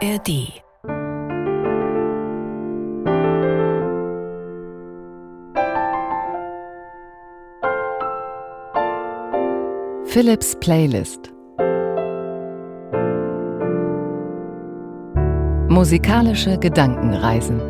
ARD 0.00 0.62
Philips 10.06 10.56
Playlist. 10.60 11.32
Musikalische 15.68 16.58
Gedankenreisen. 16.58 17.60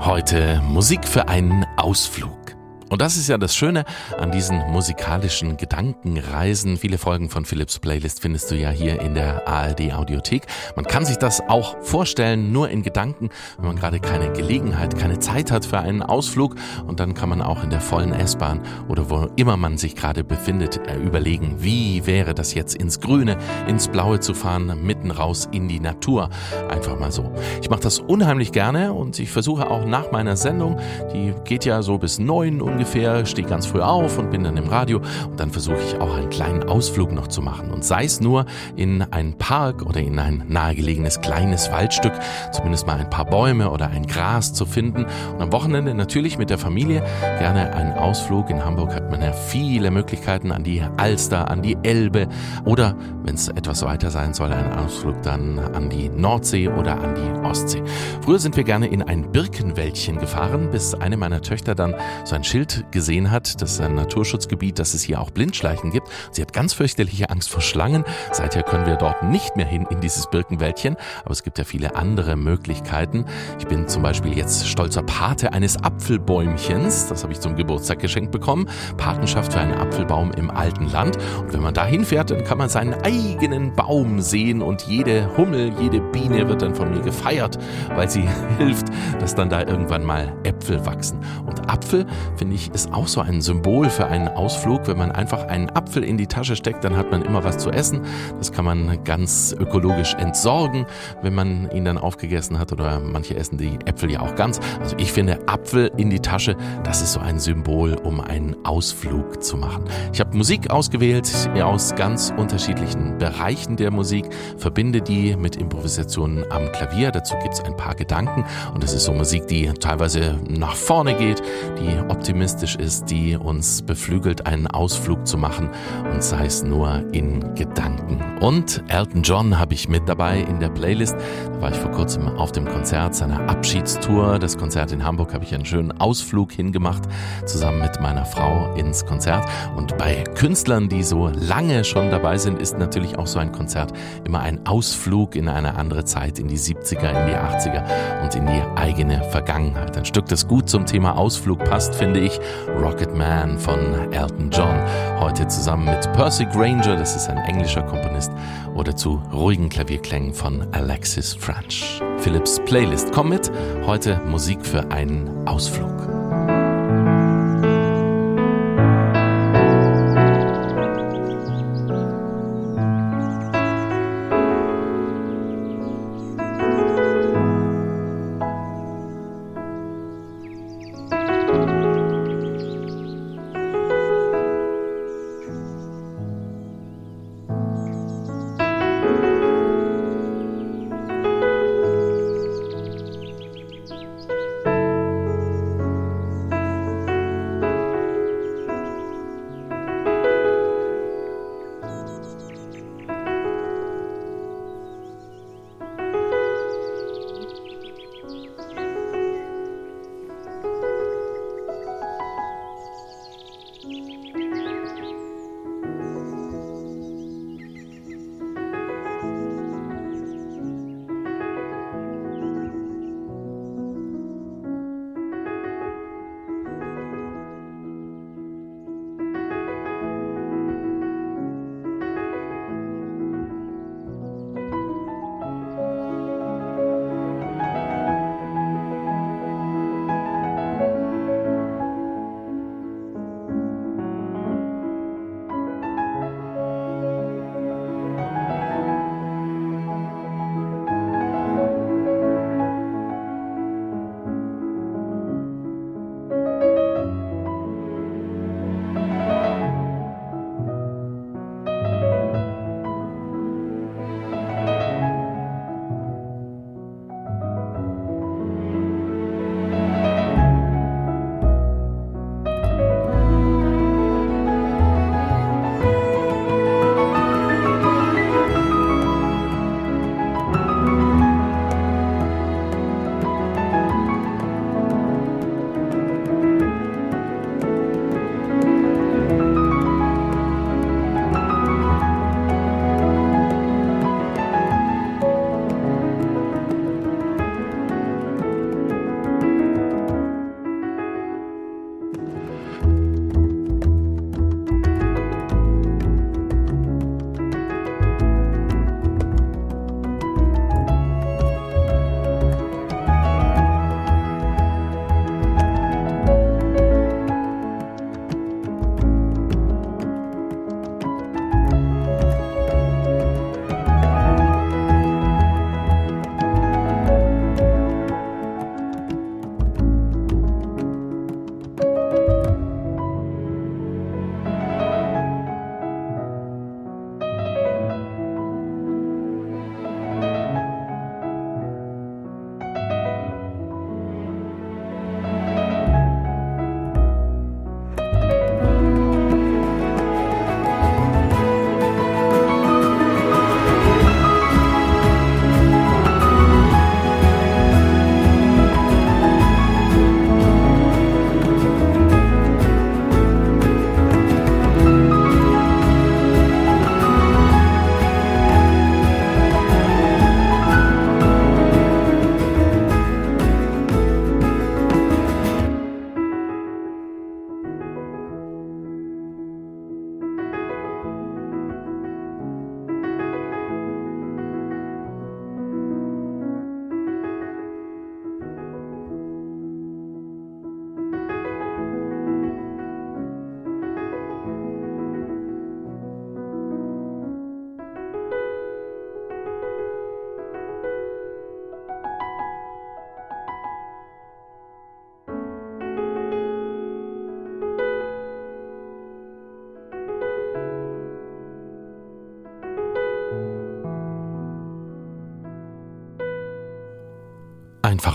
Heute 0.00 0.62
Musik 0.64 1.06
für 1.06 1.28
einen 1.28 1.66
Ausflug. 1.76 2.55
Und 2.88 3.02
das 3.02 3.16
ist 3.16 3.28
ja 3.28 3.36
das 3.36 3.56
Schöne 3.56 3.84
an 4.16 4.30
diesen 4.30 4.58
musikalischen 4.70 5.56
Gedankenreisen. 5.56 6.76
Viele 6.76 6.98
Folgen 6.98 7.28
von 7.30 7.44
Philips 7.44 7.80
Playlist 7.80 8.20
findest 8.22 8.48
du 8.52 8.54
ja 8.54 8.70
hier 8.70 9.00
in 9.00 9.14
der 9.14 9.48
ARD 9.48 9.92
Audiothek. 9.92 10.42
Man 10.76 10.84
kann 10.84 11.04
sich 11.04 11.16
das 11.16 11.40
auch 11.48 11.76
vorstellen, 11.82 12.52
nur 12.52 12.70
in 12.70 12.84
Gedanken, 12.84 13.30
wenn 13.58 13.66
man 13.66 13.76
gerade 13.76 13.98
keine 13.98 14.32
Gelegenheit, 14.32 14.96
keine 14.96 15.18
Zeit 15.18 15.50
hat 15.50 15.66
für 15.66 15.80
einen 15.80 16.00
Ausflug. 16.00 16.54
Und 16.86 17.00
dann 17.00 17.14
kann 17.14 17.28
man 17.28 17.42
auch 17.42 17.64
in 17.64 17.70
der 17.70 17.80
vollen 17.80 18.12
S-Bahn 18.12 18.60
oder 18.88 19.10
wo 19.10 19.28
immer 19.34 19.56
man 19.56 19.78
sich 19.78 19.96
gerade 19.96 20.22
befindet, 20.22 20.78
äh, 20.86 20.96
überlegen, 20.96 21.56
wie 21.58 22.06
wäre 22.06 22.34
das 22.34 22.54
jetzt 22.54 22.76
ins 22.76 23.00
Grüne, 23.00 23.36
ins 23.66 23.88
Blaue 23.88 24.20
zu 24.20 24.32
fahren, 24.32 24.72
mitten 24.84 25.10
raus 25.10 25.48
in 25.50 25.66
die 25.66 25.80
Natur. 25.80 26.30
Einfach 26.68 26.96
mal 27.00 27.10
so. 27.10 27.32
Ich 27.60 27.68
mache 27.68 27.80
das 27.80 27.98
unheimlich 27.98 28.52
gerne 28.52 28.92
und 28.92 29.18
ich 29.18 29.32
versuche 29.32 29.68
auch 29.68 29.84
nach 29.84 30.12
meiner 30.12 30.36
Sendung, 30.36 30.78
die 31.12 31.34
geht 31.44 31.64
ja 31.64 31.82
so 31.82 31.98
bis 31.98 32.20
neun 32.20 32.62
und 32.62 32.75
ungefähr, 32.76 33.24
stehe 33.24 33.48
ganz 33.48 33.64
früh 33.64 33.80
auf 33.80 34.18
und 34.18 34.30
bin 34.30 34.44
dann 34.44 34.58
im 34.58 34.68
Radio 34.68 34.98
und 35.30 35.40
dann 35.40 35.50
versuche 35.50 35.78
ich 35.78 35.98
auch 35.98 36.14
einen 36.14 36.28
kleinen 36.28 36.64
Ausflug 36.64 37.10
noch 37.10 37.26
zu 37.26 37.40
machen 37.40 37.70
und 37.70 37.86
sei 37.86 38.04
es 38.04 38.20
nur 38.20 38.44
in 38.76 39.00
einen 39.00 39.38
Park 39.38 39.80
oder 39.80 40.00
in 40.00 40.18
ein 40.18 40.44
nahegelegenes 40.46 41.22
kleines 41.22 41.72
Waldstück, 41.72 42.12
zumindest 42.52 42.86
mal 42.86 42.98
ein 42.98 43.08
paar 43.08 43.24
Bäume 43.24 43.70
oder 43.70 43.88
ein 43.88 44.06
Gras 44.06 44.52
zu 44.52 44.66
finden 44.66 45.06
und 45.06 45.40
am 45.40 45.52
Wochenende 45.52 45.94
natürlich 45.94 46.36
mit 46.36 46.50
der 46.50 46.58
Familie 46.58 47.02
gerne 47.38 47.72
einen 47.72 47.94
Ausflug. 47.94 48.50
In 48.50 48.62
Hamburg 48.62 48.94
hat 48.94 49.10
man 49.10 49.22
ja 49.22 49.32
viele 49.32 49.90
Möglichkeiten 49.90 50.52
an 50.52 50.62
die 50.62 50.82
Alster, 50.98 51.50
an 51.50 51.62
die 51.62 51.78
Elbe 51.82 52.28
oder 52.66 52.94
wenn 53.24 53.36
es 53.36 53.48
etwas 53.48 53.82
weiter 53.86 54.10
sein 54.10 54.34
soll, 54.34 54.52
ein 54.52 54.74
Ausflug 54.74 55.22
dann 55.22 55.58
an 55.58 55.88
die 55.88 56.10
Nordsee 56.10 56.68
oder 56.68 57.00
an 57.00 57.14
die 57.14 57.46
Ostsee. 57.46 57.82
Früher 58.20 58.38
sind 58.38 58.54
wir 58.54 58.64
gerne 58.64 58.88
in 58.88 59.02
ein 59.02 59.32
Birkenwäldchen 59.32 60.18
gefahren, 60.18 60.70
bis 60.70 60.92
eine 60.92 61.16
meiner 61.16 61.40
Töchter 61.40 61.74
dann 61.74 61.94
so 62.24 62.34
ein 62.34 62.44
Schild 62.44 62.65
Schild 62.66 62.92
gesehen 62.92 63.30
hat. 63.30 63.60
Das 63.62 63.72
ist 63.72 63.80
ein 63.80 63.94
Naturschutzgebiet, 63.94 64.78
dass 64.78 64.94
es 64.94 65.02
hier 65.02 65.20
auch 65.20 65.30
Blindschleichen 65.30 65.90
gibt. 65.90 66.08
Sie 66.30 66.42
hat 66.42 66.52
ganz 66.52 66.72
fürchterliche 66.72 67.30
Angst 67.30 67.50
vor 67.50 67.60
Schlangen. 67.60 68.04
Seither 68.32 68.62
können 68.62 68.86
wir 68.86 68.96
dort 68.96 69.22
nicht 69.22 69.56
mehr 69.56 69.66
hin 69.66 69.86
in 69.90 70.00
dieses 70.00 70.28
Birkenwäldchen. 70.28 70.96
Aber 71.24 71.32
es 71.32 71.42
gibt 71.42 71.58
ja 71.58 71.64
viele 71.64 71.96
andere 71.96 72.36
Möglichkeiten. 72.36 73.24
Ich 73.58 73.66
bin 73.66 73.88
zum 73.88 74.02
Beispiel 74.02 74.36
jetzt 74.36 74.66
stolzer 74.66 75.02
Pate 75.02 75.52
eines 75.52 75.82
Apfelbäumchens. 75.82 77.08
Das 77.08 77.22
habe 77.22 77.32
ich 77.32 77.40
zum 77.40 77.56
Geburtstag 77.56 78.00
geschenkt 78.00 78.32
bekommen. 78.32 78.68
Patenschaft 78.96 79.52
für 79.52 79.60
einen 79.60 79.74
Apfelbaum 79.74 80.32
im 80.32 80.50
alten 80.50 80.90
Land. 80.90 81.18
Und 81.40 81.52
wenn 81.52 81.62
man 81.62 81.74
da 81.74 81.86
hinfährt, 81.86 82.30
dann 82.30 82.44
kann 82.44 82.58
man 82.58 82.68
seinen 82.68 82.94
eigenen 82.94 83.74
Baum 83.74 84.20
sehen 84.20 84.62
und 84.62 84.82
jede 84.82 85.36
Hummel, 85.36 85.72
jede 85.80 86.00
Biene 86.00 86.48
wird 86.48 86.62
dann 86.62 86.74
von 86.74 86.90
mir 86.90 87.00
gefeiert, 87.00 87.58
weil 87.94 88.10
sie 88.10 88.28
hilft, 88.58 88.86
dass 89.20 89.34
dann 89.34 89.50
da 89.50 89.60
irgendwann 89.60 90.04
mal 90.04 90.34
Äpfel 90.44 90.84
wachsen. 90.84 91.20
Und 91.46 91.70
Apfel 91.70 92.06
finde 92.36 92.55
ich 92.55 92.55
ich, 92.56 92.70
ist 92.74 92.92
auch 92.92 93.06
so 93.06 93.20
ein 93.20 93.40
Symbol 93.40 93.88
für 93.88 94.06
einen 94.06 94.28
Ausflug. 94.28 94.88
Wenn 94.88 94.98
man 94.98 95.12
einfach 95.12 95.44
einen 95.46 95.70
Apfel 95.70 96.02
in 96.02 96.16
die 96.18 96.26
Tasche 96.26 96.56
steckt, 96.56 96.82
dann 96.82 96.96
hat 96.96 97.10
man 97.10 97.22
immer 97.22 97.44
was 97.44 97.58
zu 97.58 97.70
essen. 97.70 98.00
Das 98.38 98.50
kann 98.50 98.64
man 98.64 99.04
ganz 99.04 99.54
ökologisch 99.56 100.14
entsorgen, 100.14 100.86
wenn 101.22 101.34
man 101.34 101.70
ihn 101.70 101.84
dann 101.84 101.98
aufgegessen 101.98 102.58
hat. 102.58 102.72
Oder 102.72 102.98
manche 102.98 103.36
essen 103.36 103.58
die 103.58 103.78
Äpfel 103.84 104.10
ja 104.10 104.20
auch 104.20 104.34
ganz. 104.34 104.58
Also 104.80 104.96
ich 104.98 105.12
finde, 105.12 105.38
Apfel 105.46 105.92
in 105.96 106.10
die 106.10 106.20
Tasche, 106.20 106.56
das 106.82 107.02
ist 107.02 107.12
so 107.12 107.20
ein 107.20 107.38
Symbol, 107.38 107.94
um 107.94 108.20
einen 108.20 108.56
Ausflug 108.64 109.42
zu 109.44 109.56
machen. 109.56 109.84
Ich 110.12 110.20
habe 110.20 110.36
Musik 110.36 110.70
ausgewählt 110.70 111.30
aus 111.62 111.94
ganz 111.94 112.32
unterschiedlichen 112.36 113.18
Bereichen 113.18 113.76
der 113.76 113.90
Musik, 113.90 114.24
verbinde 114.56 115.00
die 115.02 115.36
mit 115.36 115.56
Improvisationen 115.56 116.50
am 116.50 116.72
Klavier. 116.72 117.10
Dazu 117.10 117.36
gibt 117.42 117.54
es 117.54 117.60
ein 117.60 117.76
paar 117.76 117.94
Gedanken. 117.94 118.44
Und 118.74 118.82
es 118.82 118.94
ist 118.94 119.04
so 119.04 119.12
Musik, 119.12 119.46
die 119.46 119.66
teilweise 119.74 120.38
nach 120.48 120.74
vorne 120.74 121.14
geht, 121.14 121.42
die 121.78 121.98
optimistisch 122.08 122.45
optimistisch 122.46 122.76
ist, 122.76 123.10
die 123.10 123.36
uns 123.36 123.82
beflügelt, 123.82 124.46
einen 124.46 124.68
Ausflug 124.68 125.26
zu 125.26 125.36
machen 125.36 125.68
und 126.12 126.22
sei 126.22 126.46
es 126.46 126.62
nur 126.62 127.02
in 127.12 127.56
Gedanken. 127.56 128.22
Und 128.40 128.84
Elton 128.86 129.22
John 129.22 129.58
habe 129.58 129.74
ich 129.74 129.88
mit 129.88 130.08
dabei 130.08 130.38
in 130.40 130.60
der 130.60 130.68
Playlist. 130.68 131.16
Da 131.54 131.60
war 131.60 131.70
ich 131.72 131.76
vor 131.76 131.90
kurzem 131.90 132.28
auf 132.28 132.52
dem 132.52 132.66
Konzert 132.66 133.16
seiner 133.16 133.48
Abschiedstour. 133.48 134.38
Das 134.38 134.56
Konzert 134.56 134.92
in 134.92 135.04
Hamburg 135.04 135.34
habe 135.34 135.42
ich 135.42 135.54
einen 135.54 135.64
schönen 135.64 135.90
Ausflug 136.00 136.52
hingemacht, 136.52 137.02
zusammen 137.46 137.80
mit 137.80 138.00
meiner 138.00 138.24
Frau 138.24 138.72
ins 138.74 139.04
Konzert. 139.04 139.44
Und 139.76 139.98
bei 139.98 140.22
Künstlern, 140.36 140.88
die 140.88 141.02
so 141.02 141.28
lange 141.28 141.82
schon 141.82 142.10
dabei 142.10 142.38
sind, 142.38 142.60
ist 142.60 142.78
natürlich 142.78 143.18
auch 143.18 143.26
so 143.26 143.40
ein 143.40 143.50
Konzert 143.50 143.92
immer 144.24 144.40
ein 144.40 144.66
Ausflug 144.66 145.34
in 145.34 145.48
eine 145.48 145.74
andere 145.74 146.04
Zeit, 146.04 146.38
in 146.38 146.46
die 146.46 146.58
70er, 146.58 147.08
in 147.08 147.26
die 147.26 147.34
80er 147.34 148.22
und 148.22 148.34
in 148.36 148.46
die 148.46 148.62
eigene 148.76 149.24
Vergangenheit. 149.30 149.96
Ein 149.96 150.04
Stück, 150.04 150.26
das 150.26 150.46
gut 150.46 150.68
zum 150.68 150.86
Thema 150.86 151.16
Ausflug 151.16 151.64
passt, 151.64 151.96
finde 151.96 152.20
ich, 152.20 152.35
Rocket 152.80 153.14
Man 153.14 153.58
von 153.58 154.12
Elton 154.12 154.50
John. 154.50 154.80
Heute 155.20 155.46
zusammen 155.48 155.86
mit 155.86 156.12
Percy 156.12 156.44
Granger, 156.46 156.96
das 156.96 157.16
ist 157.16 157.28
ein 157.28 157.38
englischer 157.38 157.82
Komponist, 157.82 158.32
oder 158.74 158.94
zu 158.94 159.20
ruhigen 159.32 159.68
Klavierklängen 159.68 160.34
von 160.34 160.66
Alexis 160.72 161.34
French. 161.34 162.00
Philips 162.18 162.60
Playlist. 162.64 163.12
Komm 163.12 163.30
mit, 163.30 163.50
heute 163.84 164.20
Musik 164.26 164.64
für 164.64 164.90
einen 164.90 165.46
Ausflug. 165.46 166.15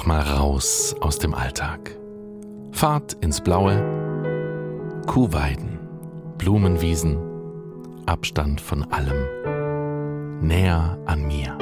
Einfach 0.02 0.06
mal 0.06 0.22
raus 0.22 0.96
aus 1.00 1.20
dem 1.20 1.34
Alltag. 1.34 1.96
Fahrt 2.72 3.14
ins 3.22 3.42
Blaue, 3.42 3.84
Kuhweiden, 5.06 5.80
Blumenwiesen, 6.38 7.18
Abstand 8.06 8.62
von 8.62 8.84
allem, 8.92 10.42
näher 10.42 10.98
an 11.06 11.28
mir. 11.28 11.56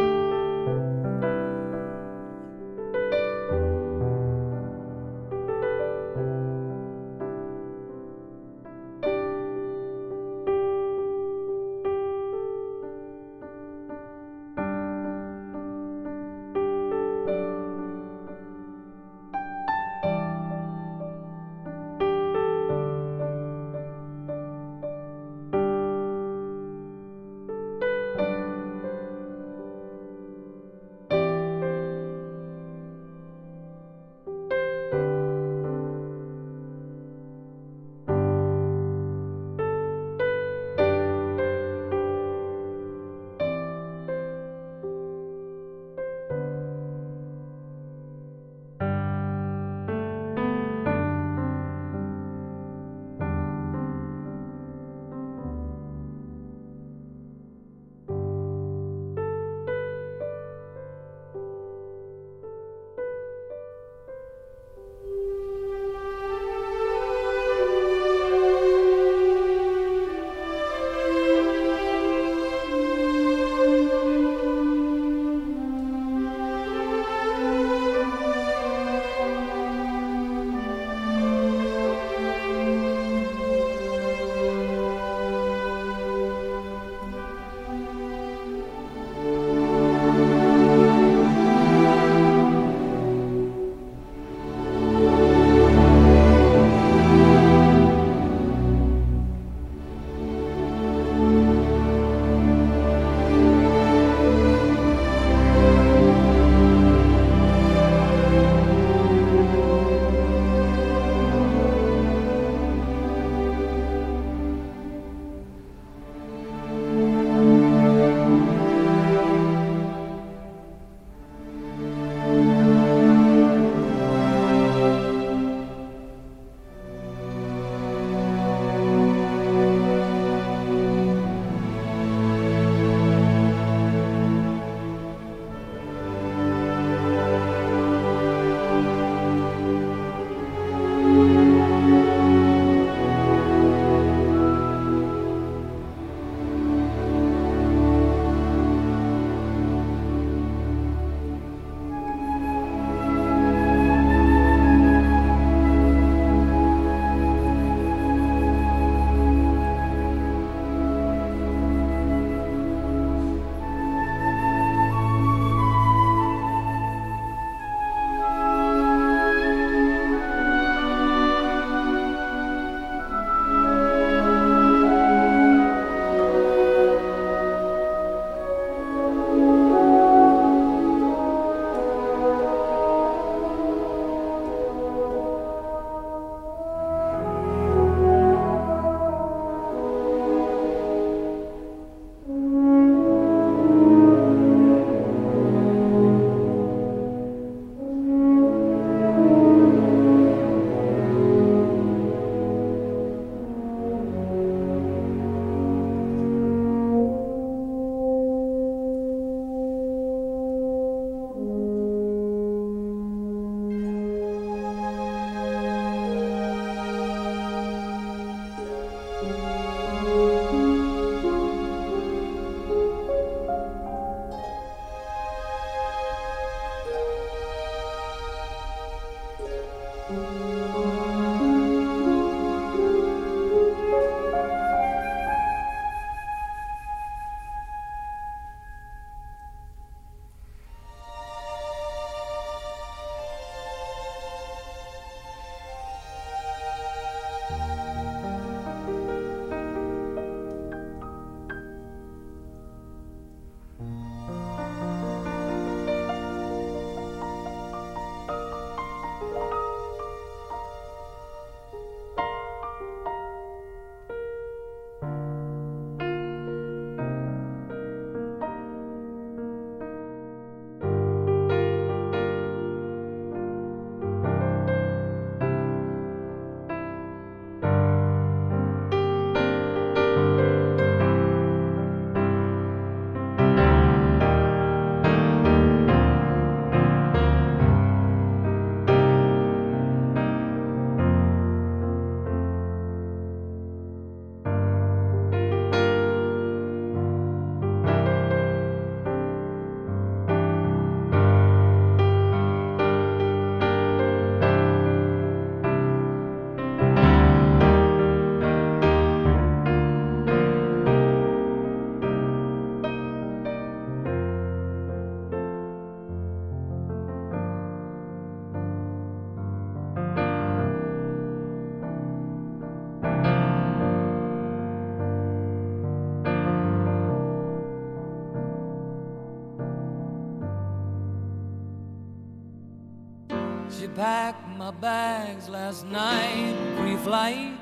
bags 334.71 335.49
last 335.49 335.85
night, 335.85 336.55
pre-flight. 336.77 337.57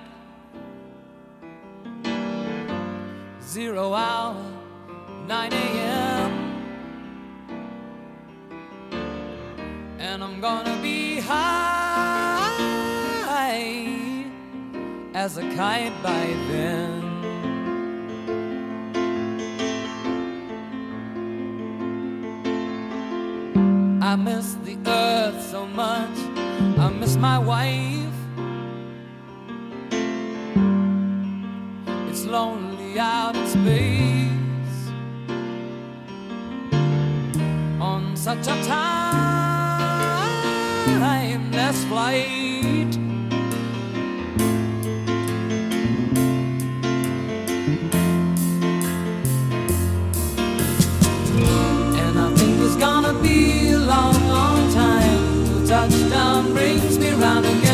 Zero 3.41 3.93
hour, 3.93 4.35
9 5.27 5.53
a.m. 5.53 6.31
And 9.99 10.23
I'm 10.23 10.41
gonna 10.41 10.77
be 10.81 11.19
high 11.19 12.07
as 15.13 15.37
a 15.37 15.41
kite 15.55 15.93
by 16.03 16.25
then. 16.49 17.03
I 24.01 24.15
miss 24.15 24.55
the 24.63 24.77
earth 24.85 25.41
so 25.51 25.65
much 25.65 26.26
my 27.19 27.39
wife. 27.39 28.13
It's 32.09 32.25
lonely 32.25 32.99
out 32.99 33.35
in 33.35 33.47
space 33.47 34.91
on 37.81 38.15
such 38.15 38.47
a 38.47 38.55
timeless 40.93 41.85
flight. 41.85 42.97
And 51.97 52.19
I 52.19 52.31
think 52.35 52.59
it's 52.61 52.75
gonna 52.75 53.13
be 53.21 53.71
a 53.71 53.79
long, 53.79 54.27
long 54.27 54.71
time 54.71 55.45
to 55.47 55.67
touch. 55.67 55.96
Father. 57.43 57.66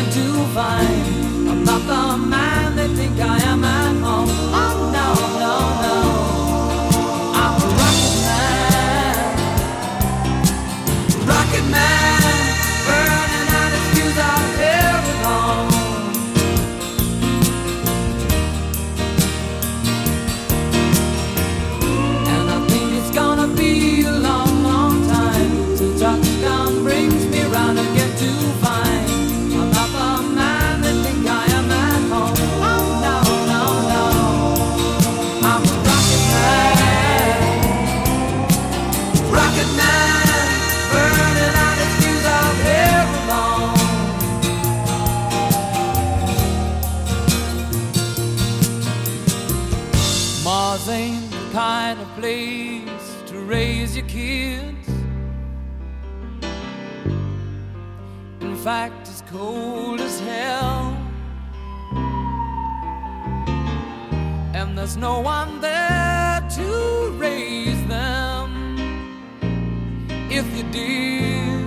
Mars 50.74 50.88
ain't 50.88 51.30
the 51.30 51.50
kind 51.52 52.00
of 52.00 52.08
place 52.16 53.22
to 53.26 53.38
raise 53.38 53.96
your 53.96 54.06
kids. 54.06 54.88
In 58.40 58.56
fact, 58.56 59.06
it's 59.06 59.22
cold 59.30 60.00
as 60.00 60.18
hell. 60.18 60.96
And 64.52 64.76
there's 64.76 64.96
no 64.96 65.20
one 65.20 65.60
there 65.60 66.44
to 66.56 67.10
raise 67.18 67.86
them 67.86 68.48
if 70.28 70.46
you 70.56 70.64
did. 70.72 71.64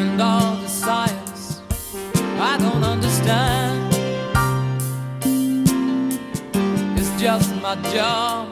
And 0.00 0.22
all 0.22 0.51
time. 3.32 3.90
It's 6.96 7.12
just 7.20 7.50
my 7.62 7.74
job. 7.94 8.51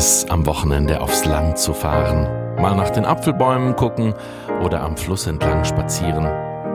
es, 0.00 0.24
am 0.30 0.46
Wochenende 0.46 1.02
aufs 1.02 1.26
Land 1.26 1.58
zu 1.58 1.74
fahren, 1.74 2.56
mal 2.56 2.74
nach 2.74 2.88
den 2.88 3.04
Apfelbäumen 3.04 3.76
gucken 3.76 4.14
oder 4.64 4.80
am 4.80 4.96
Fluss 4.96 5.26
entlang 5.26 5.62
spazieren. 5.66 6.26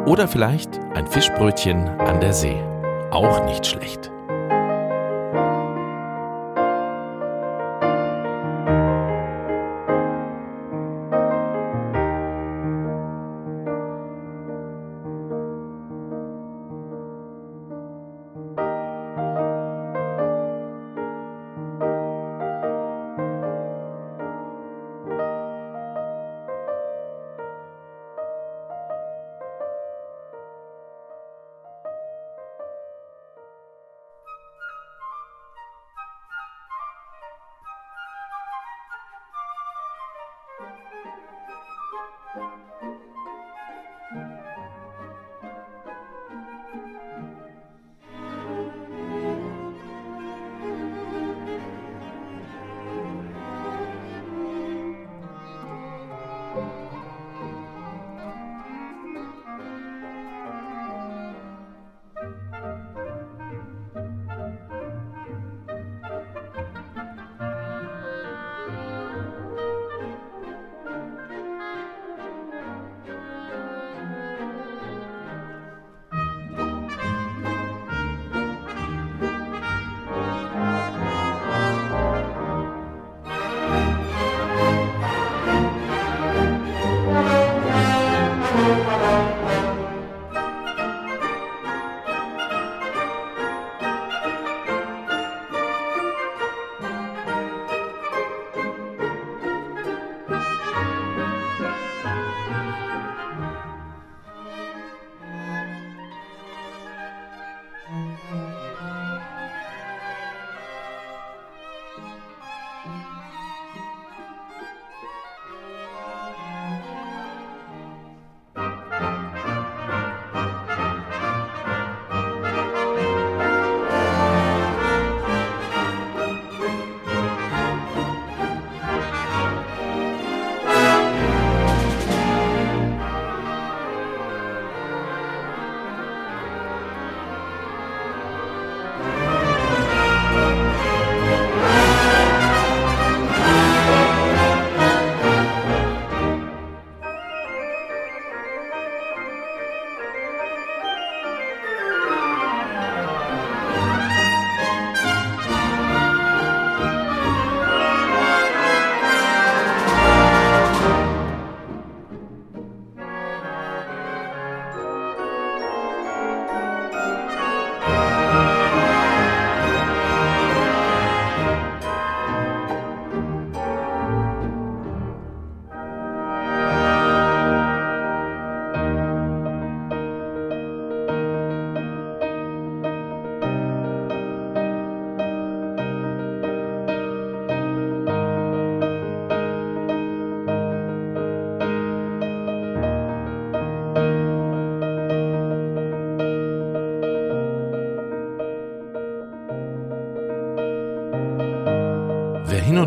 Oder 0.06 0.28
vielleicht 0.28 0.80
ein 0.94 1.08
Fischbrötchen 1.08 1.88
an 2.02 2.20
der 2.20 2.34
See. 2.34 2.62
Auch 3.10 3.44
nicht 3.46 3.66
schlecht. 3.66 4.12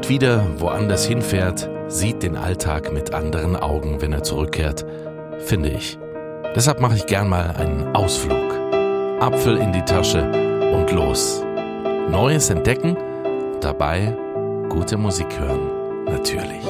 Wieder 0.08 0.44
woanders 0.58 1.06
hinfährt, 1.06 1.68
sieht 1.88 2.22
den 2.22 2.36
Alltag 2.36 2.92
mit 2.92 3.14
anderen 3.14 3.56
Augen, 3.56 4.00
wenn 4.00 4.12
er 4.12 4.22
zurückkehrt, 4.22 4.84
finde 5.38 5.70
ich. 5.70 5.98
Deshalb 6.54 6.80
mache 6.80 6.96
ich 6.96 7.06
gern 7.06 7.28
mal 7.28 7.54
einen 7.56 7.94
Ausflug. 7.94 8.52
Apfel 9.20 9.58
in 9.58 9.72
die 9.72 9.82
Tasche 9.82 10.22
und 10.72 10.90
los. 10.92 11.42
Neues 12.10 12.50
entdecken, 12.50 12.96
dabei 13.60 14.16
gute 14.68 14.96
Musik 14.96 15.28
hören, 15.38 16.04
natürlich. 16.06 16.64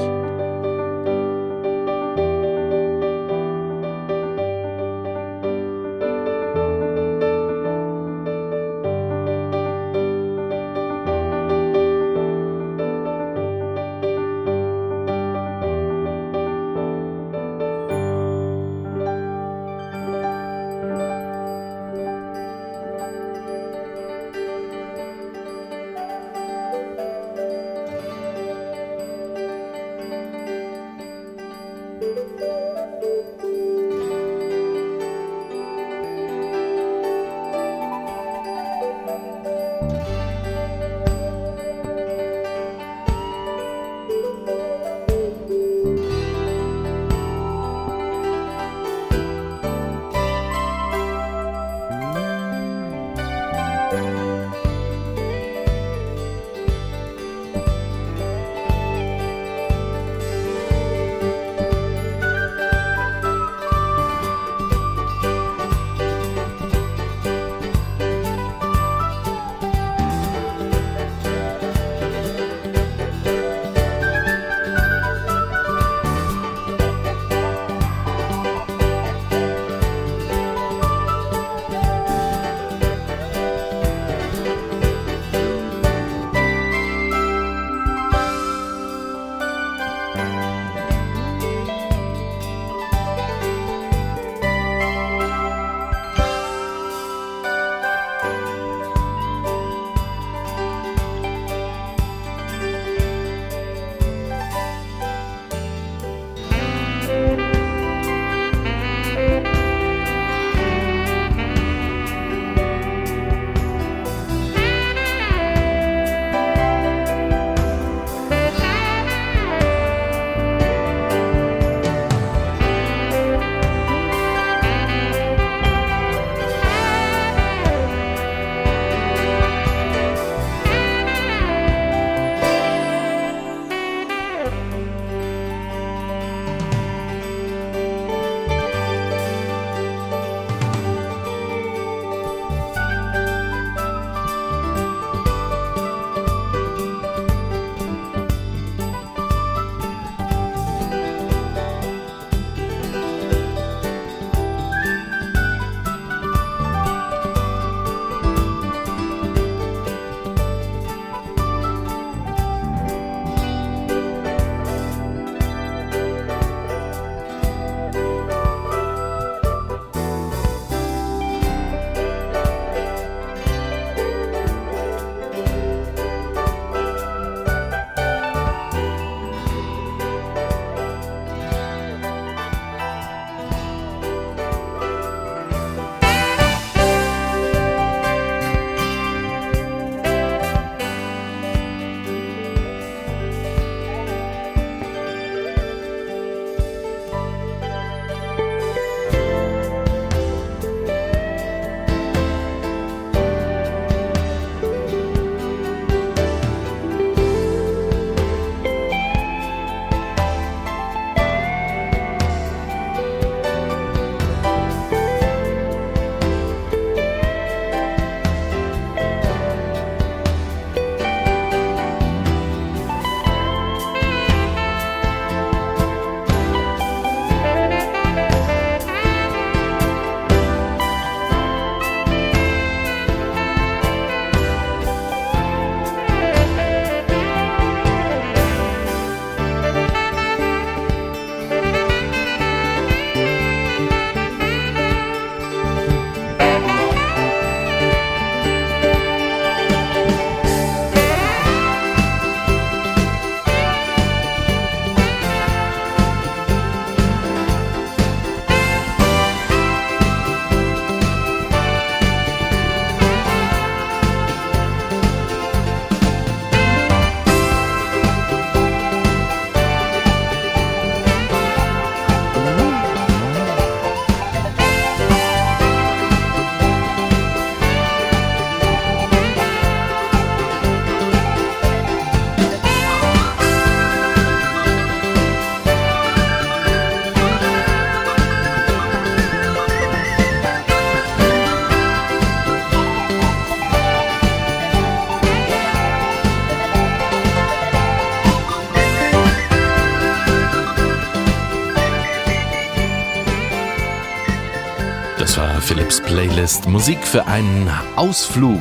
Playlist 306.48 306.66
Musik 306.66 307.06
für 307.06 307.26
einen 307.26 307.70
Ausflug. 307.96 308.58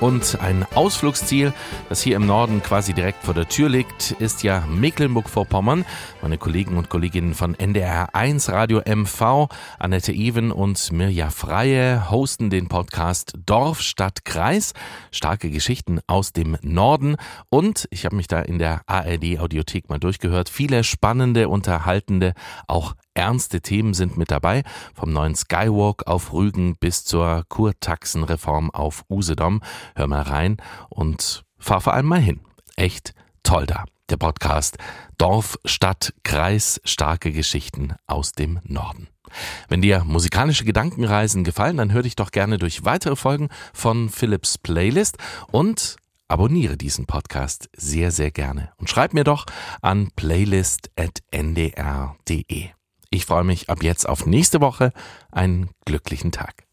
Und 0.00 0.40
ein 0.40 0.66
Ausflugsziel, 0.74 1.52
das 1.88 2.02
hier 2.02 2.16
im 2.16 2.26
Norden 2.26 2.64
quasi 2.64 2.94
direkt 2.94 3.22
vor 3.22 3.32
der 3.32 3.48
Tür 3.48 3.68
liegt, 3.68 4.10
ist 4.12 4.42
ja 4.42 4.64
Mecklenburg-Vorpommern. 4.66 5.84
Meine 6.20 6.36
Kollegen 6.36 6.76
und 6.76 6.88
Kolleginnen 6.88 7.34
von 7.34 7.54
NDR 7.54 8.12
1 8.12 8.48
Radio 8.48 8.80
MV, 8.84 9.48
Annette 9.78 10.12
Even 10.12 10.50
und 10.50 10.90
Mirja 10.90 11.30
Freie, 11.30 12.10
hosten 12.10 12.50
den 12.50 12.66
Podcast 12.66 13.34
Dorf, 13.46 13.82
Stadt, 13.82 14.24
Kreis. 14.24 14.72
Starke 15.12 15.48
Geschichten 15.50 16.00
aus 16.08 16.32
dem 16.32 16.56
Norden. 16.62 17.14
Und 17.50 17.86
ich 17.90 18.04
habe 18.04 18.16
mich 18.16 18.26
da 18.26 18.40
in 18.40 18.58
der 18.58 18.80
ARD 18.86 19.38
Audiothek 19.38 19.88
mal 19.88 20.00
durchgehört. 20.00 20.48
Viele 20.48 20.82
spannende, 20.82 21.48
unterhaltende, 21.48 22.34
auch 22.66 22.94
ernste 23.18 23.60
Themen 23.60 23.94
sind 23.94 24.16
mit 24.16 24.30
dabei, 24.30 24.62
vom 24.94 25.12
neuen 25.12 25.34
Skywalk 25.34 26.06
auf 26.06 26.32
Rügen 26.32 26.76
bis 26.76 27.04
zur 27.04 27.44
Kurtaxenreform 27.48 28.70
auf 28.70 29.04
Usedom. 29.10 29.60
Hör 29.96 30.06
mal 30.06 30.22
rein 30.22 30.58
und 30.88 31.44
fahr 31.58 31.80
vor 31.80 31.94
allem 31.94 32.06
mal 32.06 32.20
hin. 32.20 32.40
Echt 32.76 33.14
toll 33.42 33.66
da. 33.66 33.84
Der 34.08 34.16
Podcast 34.16 34.78
Dorf, 35.18 35.58
Stadt, 35.64 36.14
Kreis, 36.22 36.80
starke 36.84 37.32
Geschichten 37.32 37.94
aus 38.06 38.32
dem 38.32 38.60
Norden. 38.62 39.08
Wenn 39.68 39.82
dir 39.82 40.04
musikalische 40.04 40.64
Gedankenreisen 40.64 41.44
gefallen, 41.44 41.76
dann 41.76 41.92
hör 41.92 42.02
dich 42.02 42.16
doch 42.16 42.30
gerne 42.30 42.56
durch 42.56 42.84
weitere 42.84 43.16
Folgen 43.16 43.48
von 43.74 44.08
Philips 44.08 44.56
Playlist 44.56 45.18
und 45.50 45.96
abonniere 46.28 46.76
diesen 46.76 47.06
Podcast 47.06 47.68
sehr, 47.76 48.12
sehr 48.12 48.30
gerne 48.30 48.70
und 48.76 48.88
schreib 48.88 49.12
mir 49.12 49.24
doch 49.24 49.44
an 49.82 50.12
playlist.ndr.de. 50.14 52.77
Ich 53.10 53.24
freue 53.24 53.44
mich 53.44 53.70
ab 53.70 53.82
jetzt 53.82 54.08
auf 54.08 54.26
nächste 54.26 54.60
Woche. 54.60 54.92
Einen 55.32 55.70
glücklichen 55.86 56.32
Tag. 56.32 56.67